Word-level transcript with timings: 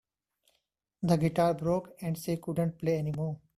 The 1.03 1.15
guitar 1.15 1.53
broke 1.53 1.95
and 2.01 2.17
she 2.17 2.37
couldn't 2.37 2.79
play 2.79 2.97
anymore. 2.97 3.39